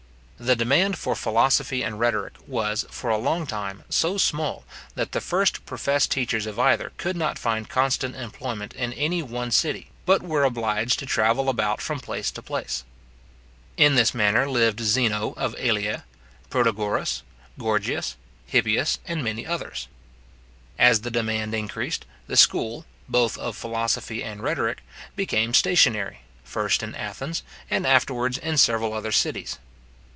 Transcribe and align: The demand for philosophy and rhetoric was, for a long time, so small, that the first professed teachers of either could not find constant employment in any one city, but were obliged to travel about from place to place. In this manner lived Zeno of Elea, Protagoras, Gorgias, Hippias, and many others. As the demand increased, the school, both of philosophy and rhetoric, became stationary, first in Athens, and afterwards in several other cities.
The 0.43 0.55
demand 0.55 0.97
for 0.97 1.13
philosophy 1.15 1.83
and 1.83 1.99
rhetoric 1.99 2.33
was, 2.47 2.83
for 2.89 3.11
a 3.11 3.17
long 3.19 3.45
time, 3.45 3.83
so 3.91 4.17
small, 4.17 4.65
that 4.95 5.11
the 5.11 5.21
first 5.21 5.67
professed 5.67 6.09
teachers 6.09 6.47
of 6.47 6.57
either 6.57 6.93
could 6.97 7.15
not 7.15 7.37
find 7.37 7.69
constant 7.69 8.15
employment 8.15 8.73
in 8.73 8.91
any 8.93 9.21
one 9.21 9.51
city, 9.51 9.91
but 10.03 10.23
were 10.23 10.43
obliged 10.43 10.97
to 10.97 11.05
travel 11.05 11.47
about 11.47 11.79
from 11.79 11.99
place 11.99 12.31
to 12.31 12.41
place. 12.41 12.83
In 13.77 13.93
this 13.93 14.15
manner 14.15 14.49
lived 14.49 14.79
Zeno 14.79 15.35
of 15.37 15.53
Elea, 15.59 16.05
Protagoras, 16.49 17.21
Gorgias, 17.59 18.17
Hippias, 18.47 18.97
and 19.07 19.23
many 19.23 19.45
others. 19.45 19.87
As 20.79 21.01
the 21.01 21.11
demand 21.11 21.53
increased, 21.53 22.03
the 22.25 22.35
school, 22.35 22.87
both 23.07 23.37
of 23.37 23.55
philosophy 23.55 24.23
and 24.23 24.41
rhetoric, 24.41 24.79
became 25.15 25.53
stationary, 25.53 26.21
first 26.43 26.81
in 26.81 26.95
Athens, 26.95 27.43
and 27.69 27.85
afterwards 27.85 28.39
in 28.39 28.57
several 28.57 28.93
other 28.95 29.11
cities. 29.11 29.59